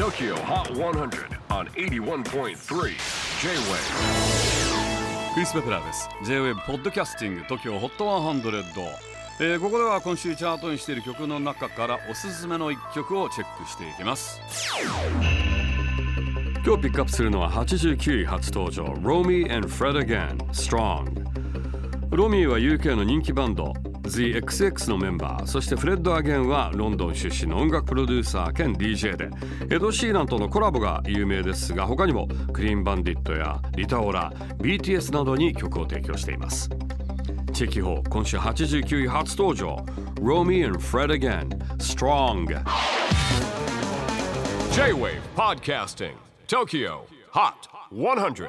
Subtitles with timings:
[0.00, 2.54] TOKYO HOT 100 on 81.3 J-WAVE
[5.34, 6.08] クリス・ベプラーです。
[6.24, 8.62] J-WAVE ポッドキャスティング TOKYO HOT 100、
[9.40, 14.40] えーここでは今週チャートにしている曲の中からおすすめの一曲をチェックしていきます。
[16.64, 21.12] 今日ピックアップするのは89位初登場 Romy and Fred Again Strong
[22.16, 23.74] ロミーは UK の人気バンド
[24.10, 29.30] THEXX のメンバーそしてフレッド・アゲンはロンドン出身の音楽プロデューサー兼 DJ で
[29.74, 36.68] エド・シーランとのコラボが有名ですが他にもクリーン・バンディットやリタ・オラ BTS などに曲を提供しています。
[37.52, 39.76] チェキホー今週89位初登場
[40.20, 42.46] Romy and Fred Again Strong
[44.72, 46.14] J-WAVE PODCASTING
[46.48, 47.00] TOKYO
[47.32, 48.48] HOT 100